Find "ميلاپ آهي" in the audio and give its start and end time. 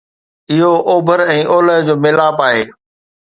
2.07-2.63